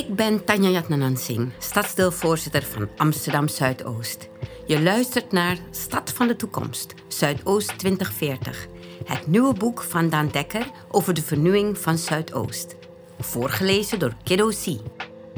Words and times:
Ik 0.00 0.14
ben 0.14 0.44
Tanja 0.44 0.68
Jatnanansing, 0.68 1.52
stadsdeelvoorzitter 1.58 2.62
van 2.62 2.88
Amsterdam 2.96 3.48
Zuidoost. 3.48 4.28
Je 4.66 4.82
luistert 4.82 5.32
naar 5.32 5.58
Stad 5.70 6.12
van 6.12 6.28
de 6.28 6.36
Toekomst, 6.36 6.94
Zuidoost 7.08 7.78
2040. 7.78 8.66
Het 9.04 9.26
nieuwe 9.26 9.54
boek 9.54 9.82
van 9.82 10.08
Daan 10.08 10.28
Dekker 10.28 10.66
over 10.90 11.14
de 11.14 11.22
vernieuwing 11.22 11.78
van 11.78 11.98
Zuidoost. 11.98 12.76
Voorgelezen 13.18 13.98
door 13.98 14.14
Kiddo 14.24 14.48
C. 14.48 14.76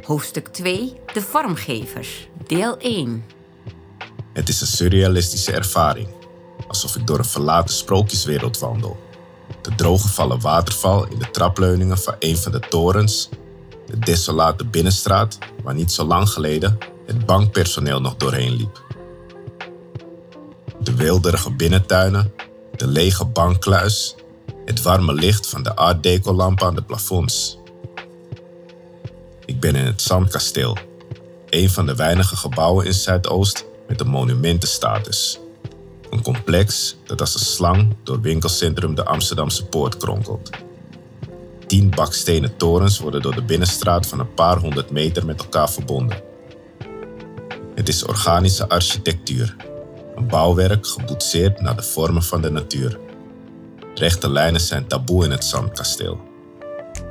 Hoofdstuk 0.04 0.48
2, 0.48 0.92
De 1.12 1.20
Vormgevers, 1.20 2.28
deel 2.46 2.76
1. 2.78 3.24
Het 4.32 4.48
is 4.48 4.60
een 4.60 4.66
surrealistische 4.66 5.52
ervaring, 5.52 6.08
alsof 6.68 6.96
ik 6.96 7.06
door 7.06 7.18
een 7.18 7.24
verlaten 7.24 7.74
sprookjeswereld 7.74 8.58
wandel. 8.58 8.96
De 9.62 9.74
drooggevallen 9.74 10.40
waterval 10.40 11.06
in 11.06 11.18
de 11.18 11.30
trapleuningen 11.30 11.98
van 11.98 12.14
een 12.18 12.36
van 12.36 12.52
de 12.52 12.60
torens 12.60 13.28
de 13.86 13.98
desolate 13.98 14.64
binnenstraat 14.64 15.38
waar 15.62 15.74
niet 15.74 15.92
zo 15.92 16.04
lang 16.04 16.28
geleden 16.28 16.78
het 17.06 17.26
bankpersoneel 17.26 18.00
nog 18.00 18.16
doorheen 18.16 18.52
liep. 18.52 18.82
De 20.80 20.94
weelderige 20.94 21.52
binnentuinen, 21.52 22.32
de 22.76 22.86
lege 22.86 23.24
bankkluis, 23.24 24.14
het 24.64 24.82
warme 24.82 25.14
licht 25.14 25.46
van 25.46 25.62
de 25.62 25.74
art 25.74 26.02
deco 26.02 26.32
lampen 26.32 26.66
aan 26.66 26.74
de 26.74 26.82
plafonds. 26.82 27.58
Ik 29.44 29.60
ben 29.60 29.74
in 29.74 29.84
het 29.84 30.02
Zandkasteel, 30.02 30.76
een 31.48 31.70
van 31.70 31.86
de 31.86 31.94
weinige 31.94 32.36
gebouwen 32.36 32.86
in 32.86 32.94
Zuidoost 32.94 33.64
met 33.88 34.00
een 34.00 34.06
monumentenstatus. 34.06 35.38
Een 36.10 36.22
complex 36.22 36.96
dat 37.06 37.20
als 37.20 37.34
een 37.34 37.40
slang 37.40 37.96
door 38.02 38.20
winkelcentrum 38.20 38.94
de 38.94 39.04
Amsterdamse 39.04 39.66
Poort 39.66 39.96
kronkelt. 39.96 40.50
Tien 41.72 41.90
bakstenen 41.90 42.56
torens 42.56 42.98
worden 42.98 43.22
door 43.22 43.34
de 43.34 43.42
binnenstraat 43.42 44.06
van 44.06 44.18
een 44.18 44.34
paar 44.34 44.58
honderd 44.58 44.90
meter 44.90 45.26
met 45.26 45.40
elkaar 45.40 45.70
verbonden. 45.70 46.22
Het 47.74 47.88
is 47.88 48.04
organische 48.04 48.68
architectuur, 48.68 49.56
een 50.16 50.26
bouwwerk 50.26 50.86
geboetseerd 50.86 51.60
naar 51.60 51.76
de 51.76 51.82
vormen 51.82 52.22
van 52.22 52.40
de 52.40 52.50
natuur. 52.50 52.98
Rechte 53.94 54.30
lijnen 54.30 54.60
zijn 54.60 54.86
taboe 54.86 55.24
in 55.24 55.30
het 55.30 55.44
Zandkasteel. 55.44 56.20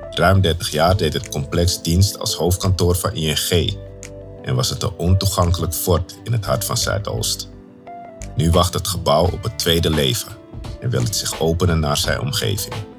Ruim 0.10 0.42
30 0.42 0.72
jaar 0.72 0.98
deed 0.98 1.14
het 1.14 1.30
complex 1.30 1.82
dienst 1.82 2.20
als 2.20 2.36
hoofdkantoor 2.36 2.96
van 2.96 3.14
ING 3.14 3.78
en 4.44 4.56
was 4.56 4.70
het 4.70 4.84
een 4.84 4.98
ontoegankelijk 4.98 5.74
fort 5.74 6.16
in 6.24 6.32
het 6.32 6.46
hart 6.46 6.66
van 6.66 6.78
Zuidoost. 6.78 7.50
Nu 8.36 8.52
wacht 8.52 8.74
het 8.74 8.88
gebouw 8.88 9.26
op 9.26 9.44
het 9.44 9.60
tweede 9.60 9.90
leven 9.90 10.32
en 10.80 10.90
wil 10.90 11.04
het 11.04 11.16
zich 11.16 11.40
openen 11.40 11.80
naar 11.80 11.98
zijn 11.98 12.20
omgeving. 12.20 12.91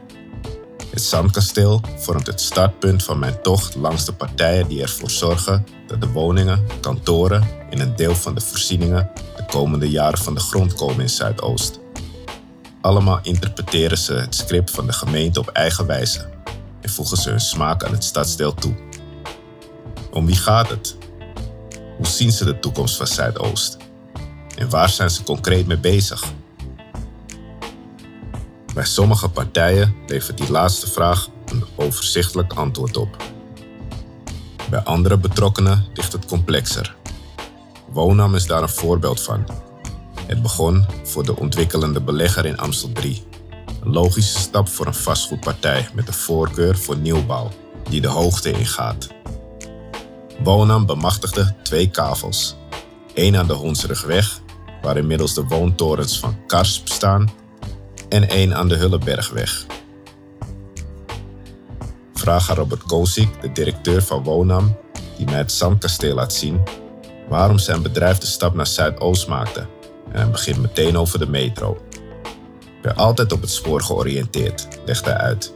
Het 0.92 1.02
Zandkasteel 1.02 1.80
vormt 1.96 2.26
het 2.26 2.40
startpunt 2.40 3.02
van 3.02 3.18
mijn 3.18 3.42
tocht 3.42 3.74
langs 3.74 4.04
de 4.04 4.12
partijen 4.12 4.68
die 4.68 4.82
ervoor 4.82 5.10
zorgen 5.10 5.66
dat 5.86 6.00
de 6.00 6.08
woningen, 6.08 6.66
kantoren 6.80 7.48
en 7.70 7.80
een 7.80 7.96
deel 7.96 8.14
van 8.14 8.34
de 8.34 8.40
voorzieningen 8.40 9.10
de 9.36 9.44
komende 9.46 9.90
jaren 9.90 10.18
van 10.18 10.34
de 10.34 10.40
grond 10.40 10.74
komen 10.74 11.00
in 11.00 11.10
Zuidoost. 11.10 11.78
Allemaal 12.80 13.18
interpreteren 13.22 13.98
ze 13.98 14.12
het 14.14 14.34
script 14.34 14.70
van 14.70 14.86
de 14.86 14.92
gemeente 14.92 15.40
op 15.40 15.48
eigen 15.48 15.86
wijze 15.86 16.28
en 16.80 16.90
voegen 16.90 17.16
ze 17.16 17.30
hun 17.30 17.40
smaak 17.40 17.84
aan 17.84 17.92
het 17.92 18.04
stadsdeel 18.04 18.54
toe. 18.54 18.74
Om 20.10 20.26
wie 20.26 20.36
gaat 20.36 20.68
het? 20.68 20.96
Hoe 21.96 22.06
zien 22.06 22.32
ze 22.32 22.44
de 22.44 22.58
toekomst 22.58 22.96
van 22.96 23.06
Zuidoost? 23.06 23.76
En 24.56 24.70
waar 24.70 24.88
zijn 24.88 25.10
ze 25.10 25.22
concreet 25.22 25.66
mee 25.66 25.78
bezig? 25.78 26.24
Bij 28.74 28.84
sommige 28.84 29.28
partijen 29.28 29.94
levert 30.06 30.38
die 30.38 30.50
laatste 30.50 30.90
vraag 30.90 31.28
een 31.46 31.64
overzichtelijk 31.76 32.52
antwoord 32.52 32.96
op. 32.96 33.16
Bij 34.70 34.80
andere 34.80 35.18
betrokkenen 35.18 35.84
ligt 35.94 36.12
het 36.12 36.26
complexer. 36.26 36.94
Wonam 37.90 38.34
is 38.34 38.46
daar 38.46 38.62
een 38.62 38.68
voorbeeld 38.68 39.20
van. 39.20 39.46
Het 40.26 40.42
begon 40.42 40.86
voor 41.04 41.24
de 41.24 41.36
ontwikkelende 41.36 42.00
belegger 42.00 42.46
in 42.46 42.58
Amstel 42.58 42.92
3. 42.92 43.22
Een 43.82 43.92
logische 43.92 44.38
stap 44.38 44.68
voor 44.68 44.86
een 44.86 44.94
vastgoedpartij 44.94 45.88
met 45.94 46.08
een 46.08 46.14
voorkeur 46.14 46.78
voor 46.78 46.96
nieuwbouw, 46.96 47.50
die 47.88 48.00
de 48.00 48.08
hoogte 48.08 48.50
ingaat. 48.50 49.08
Wonam 50.42 50.86
bemachtigde 50.86 51.54
twee 51.62 51.90
kavels. 51.90 52.56
één 53.14 53.36
aan 53.36 53.46
de 53.46 53.52
Honsrugweg, 53.52 54.40
waar 54.82 54.96
inmiddels 54.96 55.34
de 55.34 55.44
woontorens 55.44 56.18
van 56.18 56.46
Karsp 56.46 56.88
staan, 56.88 57.30
en 58.12 58.28
één 58.28 58.54
aan 58.54 58.68
de 58.68 58.76
Hullebergweg. 58.76 59.66
Vraag 62.14 62.50
aan 62.50 62.56
Robert 62.56 62.82
Kozik, 62.82 63.40
de 63.40 63.52
directeur 63.52 64.02
van 64.02 64.22
Wonam, 64.22 64.76
die 65.16 65.26
mij 65.26 65.38
het 65.38 65.52
Zandkasteel 65.52 66.14
laat 66.14 66.32
zien, 66.32 66.62
waarom 67.28 67.58
zijn 67.58 67.82
bedrijf 67.82 68.18
de 68.18 68.26
stap 68.26 68.54
naar 68.54 68.66
Zuidoost 68.66 69.28
maakte. 69.28 69.60
En 70.10 70.20
hij 70.20 70.30
begint 70.30 70.60
meteen 70.60 70.96
over 70.96 71.18
de 71.18 71.28
metro. 71.28 71.78
Ik 72.62 72.82
ben 72.82 72.96
altijd 72.96 73.32
op 73.32 73.40
het 73.40 73.50
spoor 73.50 73.82
georiënteerd, 73.82 74.68
legt 74.84 75.04
hij 75.04 75.16
uit. 75.16 75.52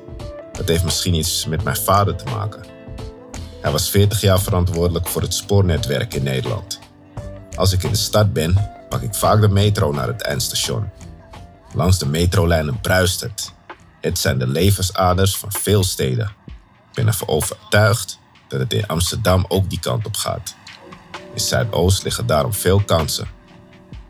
Dat 0.52 0.68
heeft 0.68 0.84
misschien 0.84 1.14
iets 1.14 1.46
met 1.46 1.64
mijn 1.64 1.76
vader 1.76 2.16
te 2.16 2.24
maken. 2.24 2.64
Hij 3.60 3.70
was 3.72 3.90
40 3.90 4.20
jaar 4.20 4.40
verantwoordelijk 4.40 5.06
voor 5.06 5.22
het 5.22 5.34
spoornetwerk 5.34 6.14
in 6.14 6.22
Nederland. 6.22 6.78
Als 7.56 7.72
ik 7.72 7.82
in 7.82 7.90
de 7.90 7.96
stad 7.96 8.32
ben, 8.32 8.70
pak 8.88 9.02
ik 9.02 9.14
vaak 9.14 9.40
de 9.40 9.48
metro 9.48 9.92
naar 9.92 10.08
het 10.08 10.22
eindstation. 10.22 10.90
Langs 11.76 11.98
de 11.98 12.06
metrolijnen 12.06 12.80
bruist 12.80 13.20
het. 13.20 13.52
Het 14.00 14.18
zijn 14.18 14.38
de 14.38 14.46
levensaders 14.46 15.36
van 15.36 15.52
veel 15.52 15.84
steden. 15.84 16.32
Ik 16.46 16.94
ben 16.94 17.06
ervan 17.06 17.28
overtuigd 17.28 18.18
dat 18.48 18.60
het 18.60 18.72
in 18.72 18.86
Amsterdam 18.86 19.44
ook 19.48 19.70
die 19.70 19.80
kant 19.80 20.06
op 20.06 20.16
gaat. 20.16 20.56
In 21.34 21.40
Zuidoost 21.40 22.02
liggen 22.02 22.26
daarom 22.26 22.52
veel 22.52 22.80
kansen. 22.80 23.28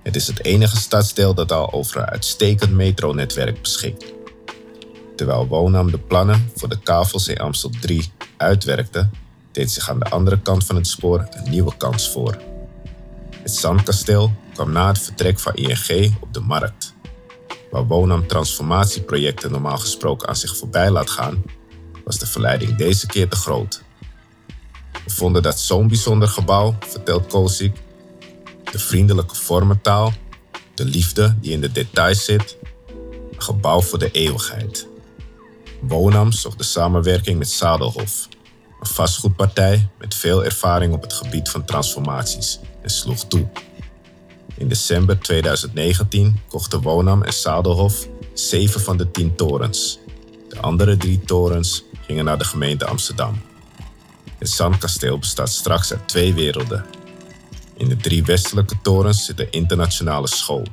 Het 0.03 0.17
is 0.17 0.27
het 0.27 0.45
enige 0.45 0.77
stadsdeel 0.77 1.35
dat 1.35 1.53
al 1.53 1.73
over 1.73 2.01
een 2.01 2.07
uitstekend 2.07 2.73
metronetwerk 2.73 3.63
beschikt. 3.63 4.05
Terwijl 5.17 5.47
Wonam 5.47 5.91
de 5.91 5.99
plannen 5.99 6.51
voor 6.55 6.69
de 6.69 6.79
kavels 6.79 7.29
in 7.29 7.39
Amstel 7.39 7.71
3 7.81 8.13
uitwerkte, 8.37 9.09
deed 9.53 9.71
zich 9.71 9.91
aan 9.91 9.99
de 9.99 10.09
andere 10.11 10.41
kant 10.41 10.67
van 10.67 10.77
het 10.77 10.87
spoor 10.87 11.27
een 11.31 11.51
nieuwe 11.51 11.77
kans 11.77 12.11
voor. 12.11 12.39
Het 13.43 13.55
Zandkasteel 13.55 14.33
kwam 14.55 14.73
na 14.73 14.89
het 14.89 14.99
vertrek 14.99 15.41
van 15.41 15.55
ING 15.55 16.17
op 16.21 16.35
de 16.35 16.41
markt. 16.41 16.86
Waar 17.71 17.87
Wonam 17.87 18.27
transformatieprojecten 18.27 19.51
normaal 19.51 19.79
gesproken 19.79 20.29
aan 20.29 20.37
zich 20.37 20.57
voorbij 20.57 20.91
laat 20.91 21.11
gaan, 21.11 21.43
was 22.05 22.19
de 22.19 22.27
verleiding 22.27 22.77
deze 22.77 23.07
keer 23.07 23.29
te 23.29 23.37
groot. 23.37 23.83
We 25.05 25.11
vonden 25.11 25.43
dat 25.43 25.61
zo'n 25.61 25.89
bijzonder 25.89 26.29
gebouw, 26.29 26.77
vertelt 26.81 27.27
Kozik, 27.27 27.77
de 28.73 28.79
vriendelijke 28.79 29.35
vormentaal, 29.35 30.13
de 30.75 30.85
liefde 30.85 31.37
die 31.41 31.53
in 31.53 31.61
de 31.61 31.73
details 31.73 32.25
zit, 32.25 32.57
een 33.33 33.43
gebouw 33.43 33.81
voor 33.81 33.99
de 33.99 34.11
eeuwigheid. 34.11 34.87
Wonam 35.81 36.33
zocht 36.33 36.59
de 36.59 36.65
samenwerking 36.65 37.39
met 37.39 37.51
Zadelhof, 37.51 38.29
een 38.81 38.87
vastgoedpartij 38.87 39.89
met 39.99 40.15
veel 40.15 40.45
ervaring 40.45 40.95
op 40.95 41.03
het 41.03 41.13
gebied 41.13 41.49
van 41.49 41.65
transformaties, 41.65 42.61
en 42.83 42.91
sloeg 42.91 43.25
toe. 43.25 43.49
In 44.59 44.69
december 44.69 45.19
2019 45.19 46.41
kochten 46.49 46.81
Wonam 46.83 47.23
en 47.23 47.33
Zadelhof 47.33 48.07
zeven 48.35 48.81
van 48.81 48.97
de 48.97 49.11
tien 49.11 49.35
torens. 49.35 49.99
De 50.49 50.61
andere 50.61 50.97
drie 50.97 51.21
torens 51.21 51.85
gingen 52.01 52.25
naar 52.25 52.39
de 52.39 52.45
gemeente 52.45 52.87
Amsterdam. 52.87 53.41
Het 54.39 54.49
Zandkasteel 54.49 55.19
bestaat 55.19 55.51
straks 55.51 55.93
uit 55.93 56.09
twee 56.09 56.35
werelden. 56.35 56.85
In 57.77 57.89
de 57.89 57.97
drie 57.97 58.25
westelijke 58.25 58.75
torens 58.83 59.25
zit 59.25 59.37
de 59.37 59.51
internationale 59.51 60.29
school. 60.29 60.67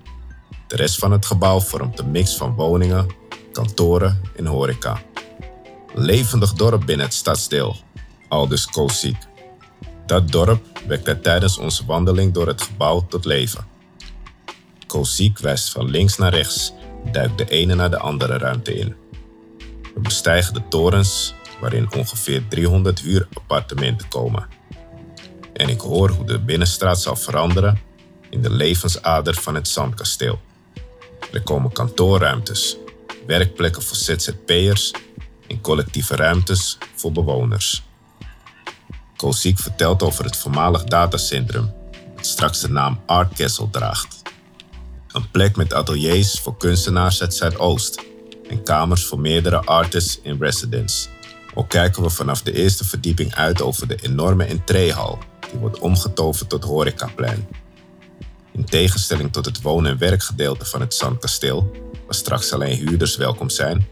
De 0.67 0.75
rest 0.75 0.97
van 0.97 1.11
het 1.11 1.25
gebouw 1.25 1.59
vormt 1.59 1.99
een 1.99 2.11
mix 2.11 2.35
van 2.35 2.55
woningen, 2.55 3.07
kantoren 3.51 4.21
en 4.35 4.45
horeca. 4.45 5.01
Levendig 5.93 6.53
dorp 6.53 6.85
binnen 6.85 7.05
het 7.05 7.15
stadsdeel, 7.15 7.75
aldus 8.27 8.65
Koziek. 8.65 9.17
Dat 10.05 10.31
dorp 10.31 10.79
wekt 10.87 11.05
hij 11.05 11.15
tijdens 11.15 11.57
onze 11.57 11.85
wandeling 11.85 12.33
door 12.33 12.47
het 12.47 12.61
gebouw 12.61 13.05
tot 13.09 13.25
leven. 13.25 13.72
Koziek 14.93 15.39
wijst 15.39 15.69
van 15.69 15.89
links 15.89 16.17
naar 16.17 16.33
rechts, 16.33 16.73
duikt 17.11 17.37
de 17.37 17.49
ene 17.49 17.75
naar 17.75 17.89
de 17.89 17.97
andere 17.97 18.37
ruimte 18.37 18.75
in. 18.75 18.95
We 19.93 19.99
bestijgen 19.99 20.53
de 20.53 20.67
torens 20.69 21.33
waarin 21.59 21.93
ongeveer 21.93 22.47
300 22.47 22.99
huurappartementen 22.99 24.07
komen. 24.07 24.47
En 25.53 25.69
ik 25.69 25.79
hoor 25.79 26.09
hoe 26.09 26.25
de 26.25 26.39
binnenstraat 26.39 27.01
zal 27.01 27.15
veranderen 27.15 27.79
in 28.29 28.41
de 28.41 28.49
levensader 28.49 29.33
van 29.33 29.55
het 29.55 29.67
Zandkasteel. 29.67 30.41
Er 31.31 31.41
komen 31.41 31.71
kantoorruimtes, 31.71 32.77
werkplekken 33.27 33.83
voor 33.83 33.97
ZZP'ers 33.97 34.91
en 35.47 35.61
collectieve 35.61 36.15
ruimtes 36.15 36.77
voor 36.95 37.11
bewoners. 37.11 37.83
Koziek 39.15 39.59
vertelt 39.59 40.03
over 40.03 40.25
het 40.25 40.37
voormalig 40.37 40.83
datacentrum, 40.83 41.73
dat 42.15 42.25
straks 42.25 42.61
de 42.61 42.69
naam 42.69 43.01
Art 43.05 43.33
Castle 43.33 43.69
draagt. 43.69 44.22
Een 45.13 45.31
plek 45.31 45.55
met 45.55 45.73
ateliers 45.73 46.39
voor 46.39 46.57
kunstenaars 46.57 47.21
uit 47.21 47.33
Zuidoost 47.33 48.03
en 48.49 48.63
kamers 48.63 49.05
voor 49.05 49.19
meerdere 49.19 49.61
artists 49.61 50.19
in 50.23 50.37
residence. 50.39 51.07
Ook 51.53 51.69
kijken 51.69 52.03
we 52.03 52.09
vanaf 52.09 52.41
de 52.41 52.53
eerste 52.53 52.85
verdieping 52.85 53.35
uit 53.35 53.61
over 53.61 53.87
de 53.87 53.95
enorme 53.95 54.45
entreehal, 54.45 55.19
die 55.51 55.59
wordt 55.59 55.79
omgetoverd 55.79 56.49
tot 56.49 56.63
horecaplein. 56.63 57.47
In 58.51 58.65
tegenstelling 58.65 59.31
tot 59.31 59.45
het 59.45 59.61
woon- 59.61 59.85
en 59.85 59.97
werkgedeelte 59.97 60.65
van 60.65 60.81
het 60.81 60.93
Zandkasteel, 60.93 61.71
waar 62.05 62.15
straks 62.15 62.53
alleen 62.53 62.77
huurders 62.77 63.15
welkom 63.15 63.49
zijn, 63.49 63.87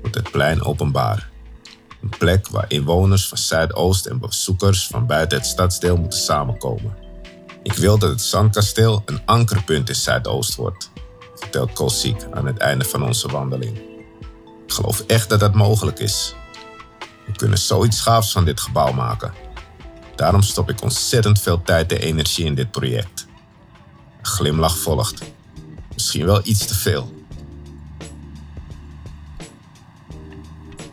wordt 0.00 0.16
het 0.16 0.30
plein 0.30 0.62
openbaar. 0.62 1.30
Een 2.02 2.18
plek 2.18 2.48
waar 2.48 2.64
inwoners 2.68 3.28
van 3.28 3.38
Zuidoost 3.38 4.06
en 4.06 4.18
bezoekers 4.18 4.86
van 4.86 5.06
buiten 5.06 5.38
het 5.38 5.46
stadsdeel 5.46 5.96
moeten 5.96 6.18
samenkomen. 6.18 7.05
Ik 7.66 7.72
wil 7.72 7.98
dat 7.98 8.10
het 8.10 8.22
Zandkasteel 8.22 9.02
een 9.04 9.20
ankerpunt 9.24 9.88
in 9.88 9.94
Zuidoost 9.94 10.54
wordt, 10.54 10.90
vertelt 11.34 11.72
Kolsiek 11.72 12.26
aan 12.30 12.46
het 12.46 12.58
einde 12.58 12.84
van 12.84 13.02
onze 13.02 13.28
wandeling. 13.28 13.76
Ik 14.66 14.72
geloof 14.72 15.00
echt 15.00 15.28
dat 15.28 15.40
dat 15.40 15.54
mogelijk 15.54 15.98
is. 15.98 16.34
We 17.26 17.32
kunnen 17.32 17.58
zoiets 17.58 18.00
gaafs 18.00 18.32
van 18.32 18.44
dit 18.44 18.60
gebouw 18.60 18.92
maken. 18.92 19.32
Daarom 20.16 20.42
stop 20.42 20.70
ik 20.70 20.82
ontzettend 20.82 21.40
veel 21.40 21.62
tijd 21.62 21.92
en 21.92 21.98
energie 21.98 22.44
in 22.44 22.54
dit 22.54 22.70
project. 22.70 23.26
Een 24.18 24.26
glimlach 24.26 24.78
volgt. 24.78 25.22
Misschien 25.94 26.26
wel 26.26 26.40
iets 26.44 26.66
te 26.66 26.74
veel. 26.74 27.24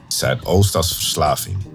Zuidoost 0.08 0.76
als 0.76 0.94
verslaving. 0.94 1.66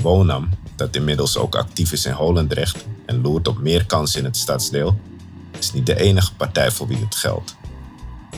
Wonam, 0.00 0.48
dat 0.76 0.96
inmiddels 0.96 1.36
ook 1.36 1.54
actief 1.54 1.92
is 1.92 2.06
in 2.06 2.12
Holendrecht 2.12 2.84
en 3.06 3.20
loert 3.20 3.48
op 3.48 3.58
meer 3.58 3.86
kansen 3.86 4.18
in 4.18 4.24
het 4.24 4.36
stadsdeel, 4.36 4.98
is 5.58 5.72
niet 5.72 5.86
de 5.86 6.00
enige 6.00 6.34
partij 6.34 6.70
voor 6.70 6.86
wie 6.86 7.04
het 7.04 7.14
geldt. 7.14 7.56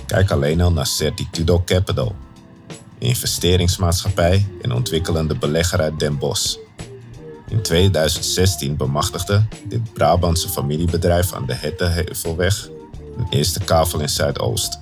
Kijk 0.06 0.30
alleen 0.30 0.60
al 0.60 0.72
naar 0.72 0.86
Certitudo 0.86 1.62
Capital, 1.64 2.14
een 2.98 3.08
investeringsmaatschappij 3.08 4.46
en 4.62 4.72
ontwikkelende 4.72 5.36
belegger 5.38 5.80
uit 5.80 5.98
Den 5.98 6.18
Bosch. 6.18 6.56
In 7.48 7.62
2016 7.62 8.76
bemachtigde 8.76 9.46
dit 9.68 9.92
Brabantse 9.92 10.48
familiebedrijf 10.48 11.32
aan 11.32 11.46
de 11.46 11.54
Hetteheuvelweg 11.54 12.68
een 13.16 13.26
eerste 13.30 13.60
kavel 13.60 14.00
in 14.00 14.08
Zuidoost. 14.08 14.80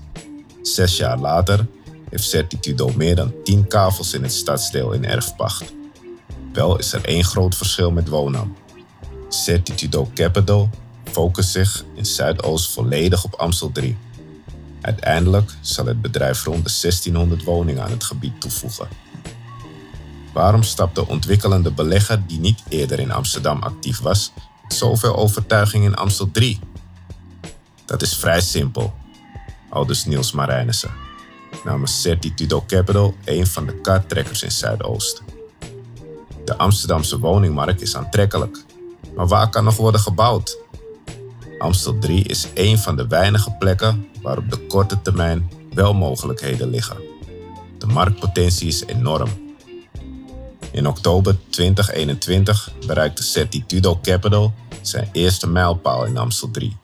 Zes 0.63 0.97
jaar 0.97 1.19
later 1.19 1.67
heeft 2.11 2.25
Certitudo 2.25 2.91
meer 2.97 3.17
dan 3.17 3.33
10 3.45 3.67
kavels 3.67 4.15
in 4.15 4.23
het 4.23 4.33
stadsdeel 4.33 4.93
in 4.93 5.05
erfpacht. 5.05 5.65
Wel 6.55 6.79
is 6.79 6.93
er 6.93 7.05
één 7.05 7.25
groot 7.25 7.57
verschil 7.57 7.91
met 7.91 8.09
Wonam. 8.09 8.57
Certitudo 9.29 10.11
Capital 10.15 10.71
focust 11.05 11.51
zich 11.51 11.85
in 11.95 12.07
Zuidoost 12.07 12.71
volledig 12.71 13.25
op 13.25 13.35
Amstel 13.35 13.73
3. 13.73 13.97
Uiteindelijk 14.81 15.51
zal 15.61 15.87
het 15.87 16.03
bedrijf 16.03 16.45
rond 16.45 16.65
de 16.65 16.79
1600 16.81 17.45
woningen 17.45 17.83
aan 17.83 17.91
het 17.91 18.05
gebied 18.05 18.41
toevoegen. 18.41 18.89
Waarom 20.33 20.63
stapt 20.63 20.95
de 20.95 21.07
ontwikkelende 21.07 21.71
belegger 21.71 22.27
die 22.27 22.39
niet 22.39 22.63
eerder 22.69 22.99
in 22.99 23.13
Amsterdam 23.13 23.63
actief 23.63 24.01
was, 24.01 24.33
met 24.63 24.75
zoveel 24.75 25.17
overtuiging 25.17 25.85
in 25.85 25.95
Amstel 25.95 26.31
3? 26.31 26.59
Dat 27.85 28.03
is 28.03 28.17
vrij 28.17 28.41
simpel, 28.41 28.95
aldus 29.71 30.05
Niels 30.05 30.33
Marijnissen, 30.33 30.91
namens 31.65 32.01
Certitudo 32.01 32.65
Capital 32.67 33.15
een 33.25 33.47
van 33.47 33.67
de 33.67 33.81
karttrekkers 33.81 34.43
in 34.43 34.53
Zuidoost. 34.53 35.23
De 36.45 36.57
Amsterdamse 36.57 37.19
woningmarkt 37.19 37.83
is 37.83 37.97
aantrekkelijk, 37.97 38.65
maar 39.17 39.27
waar 39.27 39.51
kan 39.51 39.65
nog 39.65 39.77
worden 39.77 40.01
gebouwd? 40.01 40.59
Amstel 41.59 41.99
3 41.99 42.25
is 42.25 42.49
een 42.55 42.79
van 42.79 42.97
de 42.97 43.07
weinige 43.07 43.51
plekken 43.59 44.09
waar 44.23 44.39
op 44.39 44.51
de 44.51 44.67
korte 44.67 45.03
termijn 45.03 45.51
wel 45.75 45.95
mogelijkheden 45.95 46.71
liggen. 46.71 46.97
De 47.79 47.87
marktpotentie 47.87 48.69
is 48.69 48.85
enorm. 48.85 49.29
In 50.71 50.87
oktober 50.87 51.37
2021 51.49 52.73
bereikte 52.87 53.23
Certitudo 53.23 53.99
Capital 54.03 54.53
zijn 54.83 55.09
eerste 55.13 55.47
mijlpaal 55.47 56.05
in 56.05 56.17
Amstel 56.17 56.51
3. 56.51 56.77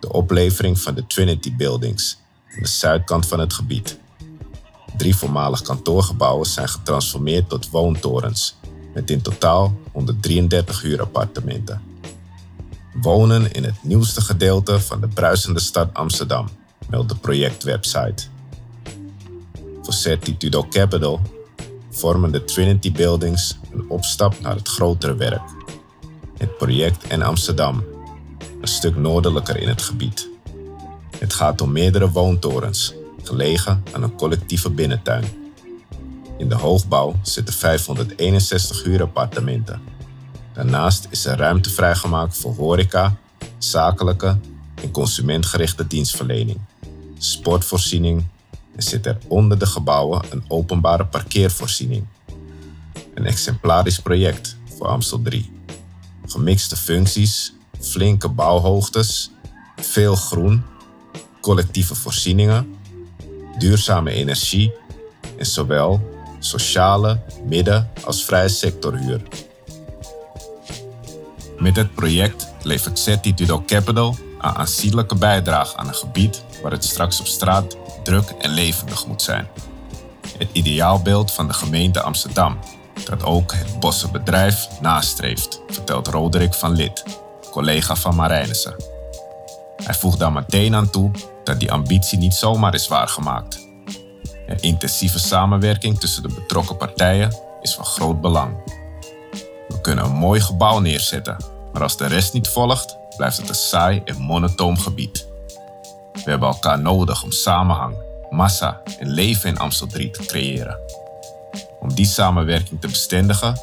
De 0.00 0.12
oplevering 0.12 0.80
van 0.80 0.94
de 0.94 1.06
Trinity 1.06 1.56
Buildings 1.56 2.18
aan 2.54 2.62
de 2.62 2.68
zuidkant 2.68 3.26
van 3.26 3.40
het 3.40 3.52
gebied. 3.52 3.98
Drie 4.96 5.16
voormalig 5.16 5.62
kantoorgebouwen 5.62 6.46
zijn 6.46 6.68
getransformeerd 6.68 7.48
tot 7.48 7.70
woontorens 7.70 8.56
met 8.96 9.10
in 9.10 9.22
totaal 9.22 9.78
133 9.92 10.82
huurappartementen. 10.82 11.82
Wonen 12.92 13.52
in 13.52 13.64
het 13.64 13.74
nieuwste 13.82 14.20
gedeelte 14.20 14.80
van 14.80 15.00
de 15.00 15.08
bruisende 15.08 15.60
stad 15.60 15.88
Amsterdam, 15.92 16.48
meldt 16.88 17.08
de 17.08 17.16
projectwebsite. 17.16 18.24
Voor 19.82 19.92
Certitudo 19.92 20.66
Capital 20.70 21.20
vormen 21.90 22.32
de 22.32 22.44
Trinity 22.44 22.92
Buildings 22.92 23.58
een 23.72 23.84
opstap 23.88 24.40
naar 24.40 24.56
het 24.56 24.68
grotere 24.68 25.14
werk. 25.14 25.50
Het 26.38 26.56
project 26.56 27.06
en 27.06 27.22
Amsterdam, 27.22 27.84
een 28.60 28.68
stuk 28.68 28.96
noordelijker 28.96 29.56
in 29.56 29.68
het 29.68 29.82
gebied. 29.82 30.28
Het 31.18 31.32
gaat 31.32 31.60
om 31.60 31.72
meerdere 31.72 32.10
woontorens, 32.10 32.94
gelegen 33.22 33.82
aan 33.92 34.02
een 34.02 34.16
collectieve 34.16 34.70
binnentuin. 34.70 35.45
In 36.38 36.48
de 36.48 36.54
hoogbouw 36.54 37.14
zitten 37.22 37.54
561 37.54 38.82
huurappartementen. 38.82 39.80
Daarnaast 40.52 41.06
is 41.10 41.24
er 41.24 41.36
ruimte 41.36 41.70
vrijgemaakt 41.70 42.38
voor 42.38 42.54
horeca, 42.54 43.16
zakelijke 43.58 44.38
en 44.74 44.90
consumentgerichte 44.90 45.86
dienstverlening, 45.86 46.58
sportvoorziening 47.18 48.24
en 48.76 48.82
zit 48.82 49.06
er 49.06 49.18
onder 49.28 49.58
de 49.58 49.66
gebouwen 49.66 50.24
een 50.30 50.44
openbare 50.48 51.06
parkeervoorziening. 51.06 52.06
Een 53.14 53.26
exemplarisch 53.26 53.98
project 53.98 54.56
voor 54.76 54.86
Amstel 54.86 55.22
3. 55.22 55.52
Gemixte 56.26 56.76
functies, 56.76 57.52
flinke 57.80 58.28
bouwhoogtes, 58.28 59.30
veel 59.76 60.14
groen, 60.14 60.64
collectieve 61.40 61.94
voorzieningen, 61.94 62.76
duurzame 63.58 64.10
energie 64.10 64.72
en 65.38 65.46
zowel 65.46 66.14
sociale, 66.46 67.18
midden- 67.44 67.90
als 68.04 68.24
vrije 68.24 68.48
sectorhuur. 68.48 69.22
Met 71.58 71.76
het 71.76 71.94
project 71.94 72.46
levert 72.62 72.98
Certitudo 72.98 73.62
Capital 73.66 74.16
een 74.40 74.54
aanzienlijke 74.54 75.14
bijdrage 75.14 75.76
aan 75.76 75.88
een 75.88 75.94
gebied 75.94 76.44
waar 76.62 76.70
het 76.70 76.84
straks 76.84 77.20
op 77.20 77.26
straat 77.26 77.76
druk 78.02 78.30
en 78.38 78.50
levendig 78.50 79.06
moet 79.06 79.22
zijn. 79.22 79.48
Het 80.38 80.48
ideaalbeeld 80.52 81.32
van 81.32 81.46
de 81.46 81.52
gemeente 81.52 82.02
Amsterdam, 82.02 82.58
dat 83.04 83.24
ook 83.24 83.52
het 83.52 83.80
Bosse 83.80 84.10
bedrijf 84.10 84.68
nastreeft, 84.80 85.60
vertelt 85.68 86.08
Roderick 86.08 86.54
van 86.54 86.72
Lid, 86.72 87.04
collega 87.50 87.96
van 87.96 88.14
Marijnissen. 88.14 88.76
Hij 89.76 89.94
voegt 89.94 90.18
daar 90.18 90.32
meteen 90.32 90.74
aan 90.74 90.90
toe 90.90 91.10
dat 91.44 91.60
die 91.60 91.72
ambitie 91.72 92.18
niet 92.18 92.34
zomaar 92.34 92.74
is 92.74 92.88
waargemaakt. 92.88 93.65
Een 94.46 94.60
intensieve 94.60 95.18
samenwerking 95.18 96.00
tussen 96.00 96.22
de 96.22 96.34
betrokken 96.34 96.76
partijen 96.76 97.36
is 97.60 97.74
van 97.74 97.84
groot 97.84 98.20
belang. 98.20 98.56
We 99.68 99.80
kunnen 99.80 100.04
een 100.04 100.12
mooi 100.12 100.40
gebouw 100.40 100.78
neerzetten, 100.78 101.36
maar 101.72 101.82
als 101.82 101.96
de 101.96 102.06
rest 102.06 102.32
niet 102.32 102.48
volgt, 102.48 102.96
blijft 103.16 103.36
het 103.36 103.48
een 103.48 103.54
saai 103.54 104.02
en 104.04 104.16
monotoom 104.16 104.78
gebied. 104.78 105.26
We 106.12 106.30
hebben 106.30 106.48
elkaar 106.48 106.78
nodig 106.78 107.22
om 107.22 107.30
samenhang, 107.30 107.94
massa 108.30 108.80
en 108.98 109.08
leven 109.08 109.48
in 109.48 109.58
Amstel 109.58 109.86
3 109.86 110.10
te 110.10 110.26
creëren. 110.26 110.78
Om 111.80 111.94
die 111.94 112.06
samenwerking 112.06 112.80
te 112.80 112.88
bestendigen, 112.88 113.60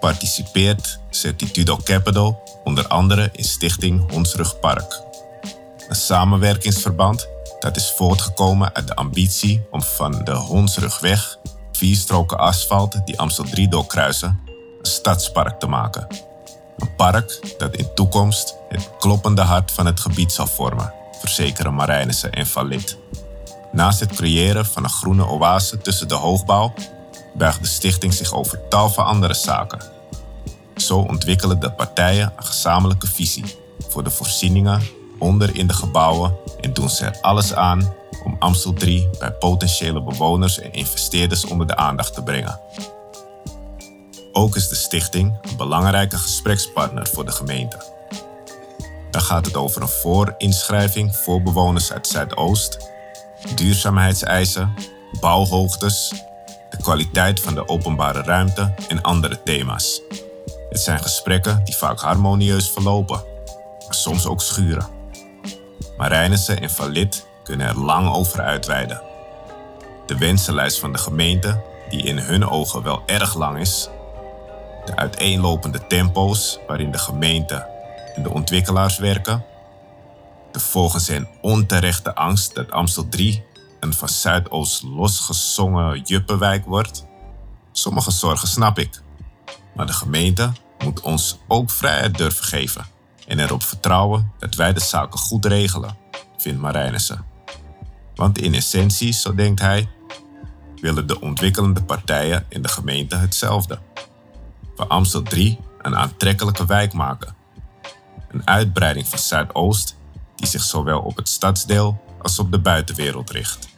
participeert 0.00 0.98
Certitudo 1.10 1.76
Capital 1.84 2.42
onder 2.64 2.86
andere 2.86 3.28
in 3.32 3.44
Stichting 3.44 4.10
Hondsrug 4.10 4.60
Park. 4.60 5.00
Een 5.88 5.96
samenwerkingsverband 5.96 7.28
dat 7.66 7.76
is 7.76 7.90
voortgekomen 7.90 8.74
uit 8.74 8.86
de 8.86 8.94
ambitie 8.94 9.66
om 9.70 9.82
van 9.82 10.24
de 10.24 10.32
Hondsrugweg, 10.32 11.38
vier 11.72 11.96
stroken 11.96 12.38
asfalt 12.38 13.06
die 13.06 13.18
Amstel 13.18 13.44
3 13.44 13.68
doorkruisen, 13.68 14.40
een 14.46 14.86
stadspark 14.90 15.58
te 15.60 15.66
maken. 15.66 16.06
Een 16.78 16.94
park 16.94 17.54
dat 17.58 17.76
in 17.76 17.94
toekomst 17.94 18.56
het 18.68 18.90
kloppende 18.98 19.42
hart 19.42 19.70
van 19.70 19.86
het 19.86 20.00
gebied 20.00 20.32
zal 20.32 20.46
vormen, 20.46 20.92
verzekeren 21.20 21.74
Marijnissen 21.74 22.32
en 22.32 22.46
Vallit. 22.46 22.98
Naast 23.72 24.00
het 24.00 24.12
creëren 24.12 24.66
van 24.66 24.84
een 24.84 24.90
groene 24.90 25.26
oase 25.26 25.78
tussen 25.78 26.08
de 26.08 26.14
hoogbouw, 26.14 26.74
buigt 27.34 27.62
de 27.62 27.68
stichting 27.68 28.14
zich 28.14 28.32
over 28.32 28.68
tal 28.68 28.88
van 28.88 29.04
andere 29.04 29.34
zaken. 29.34 29.80
Zo 30.76 30.98
ontwikkelen 30.98 31.60
de 31.60 31.72
partijen 31.72 32.32
een 32.36 32.44
gezamenlijke 32.44 33.06
visie 33.06 33.56
voor 33.88 34.04
de 34.04 34.10
voorzieningen 34.10 34.82
onder 35.18 35.56
in 35.56 35.66
de 35.66 35.74
gebouwen 35.74 36.36
en 36.60 36.72
doen 36.72 36.88
ze 36.88 37.04
er 37.04 37.18
alles 37.20 37.54
aan 37.54 37.94
om 38.24 38.36
Amstel 38.38 38.72
3 38.72 39.08
bij 39.18 39.32
potentiële 39.32 40.02
bewoners 40.02 40.58
en 40.58 40.72
investeerders 40.72 41.44
onder 41.44 41.66
de 41.66 41.76
aandacht 41.76 42.14
te 42.14 42.22
brengen. 42.22 42.60
Ook 44.32 44.56
is 44.56 44.68
de 44.68 44.74
stichting 44.74 45.38
een 45.42 45.56
belangrijke 45.56 46.18
gesprekspartner 46.18 47.06
voor 47.06 47.24
de 47.24 47.32
gemeente. 47.32 47.76
Dan 49.10 49.22
gaat 49.22 49.46
het 49.46 49.56
over 49.56 49.82
een 49.82 49.88
voorinschrijving 49.88 51.16
voor 51.16 51.42
bewoners 51.42 51.92
uit 51.92 52.06
Zuidoost, 52.06 52.90
duurzaamheidseisen, 53.54 54.74
bouwhoogtes, 55.20 56.12
de 56.70 56.76
kwaliteit 56.76 57.40
van 57.40 57.54
de 57.54 57.68
openbare 57.68 58.22
ruimte 58.22 58.74
en 58.88 59.02
andere 59.02 59.42
thema's. 59.42 60.00
Het 60.68 60.80
zijn 60.80 61.02
gesprekken 61.02 61.60
die 61.64 61.76
vaak 61.76 62.00
harmonieus 62.00 62.70
verlopen, 62.70 63.22
maar 63.86 63.94
soms 63.94 64.26
ook 64.26 64.40
schuren. 64.40 64.95
Marijnissen 65.96 66.60
en 66.60 66.70
Valid 66.70 67.26
kunnen 67.42 67.66
er 67.66 67.78
lang 67.78 68.08
over 68.08 68.40
uitweiden. 68.40 69.02
De 70.06 70.18
wensenlijst 70.18 70.78
van 70.78 70.92
de 70.92 70.98
gemeente, 70.98 71.62
die 71.88 72.02
in 72.02 72.18
hun 72.18 72.48
ogen 72.48 72.82
wel 72.82 73.02
erg 73.06 73.34
lang 73.34 73.58
is, 73.58 73.88
de 74.84 74.96
uiteenlopende 74.96 75.86
tempo's 75.86 76.58
waarin 76.66 76.90
de 76.90 76.98
gemeente 76.98 77.66
en 78.14 78.22
de 78.22 78.30
ontwikkelaars 78.30 78.98
werken, 78.98 79.44
de 80.52 80.60
volgens 80.60 81.08
hen 81.08 81.28
onterechte 81.40 82.14
angst 82.14 82.54
dat 82.54 82.70
Amstel 82.70 83.08
3 83.08 83.44
een 83.80 83.92
van 83.92 84.08
Zuidoost 84.08 84.82
losgezongen 84.82 86.00
juppenwijk 86.00 86.64
wordt. 86.64 87.06
Sommige 87.72 88.10
zorgen 88.10 88.48
snap 88.48 88.78
ik, 88.78 89.02
maar 89.74 89.86
de 89.86 89.92
gemeente 89.92 90.52
moet 90.84 91.00
ons 91.00 91.38
ook 91.48 91.70
vrijheid 91.70 92.18
durven 92.18 92.44
geven 92.44 92.95
en 93.26 93.38
erop 93.38 93.62
vertrouwen 93.62 94.32
dat 94.38 94.54
wij 94.54 94.72
de 94.72 94.80
zaken 94.80 95.18
goed 95.18 95.44
regelen, 95.44 95.96
vindt 96.36 96.60
Marijnissen. 96.60 97.24
Want 98.14 98.38
in 98.38 98.54
essentie, 98.54 99.12
zo 99.12 99.34
denkt 99.34 99.60
hij, 99.60 99.88
willen 100.80 101.06
de 101.06 101.20
ontwikkelende 101.20 101.82
partijen 101.82 102.46
in 102.48 102.62
de 102.62 102.68
gemeente 102.68 103.16
hetzelfde. 103.16 103.78
We 104.76 104.86
Amstel 104.86 105.22
3 105.22 105.58
een 105.82 105.96
aantrekkelijke 105.96 106.66
wijk 106.66 106.92
maken. 106.92 107.34
Een 108.28 108.46
uitbreiding 108.46 109.08
van 109.08 109.18
Zuidoost 109.18 109.96
die 110.36 110.46
zich 110.46 110.62
zowel 110.62 111.00
op 111.00 111.16
het 111.16 111.28
stadsdeel 111.28 112.04
als 112.22 112.38
op 112.38 112.52
de 112.52 112.58
buitenwereld 112.58 113.30
richt. 113.30 113.68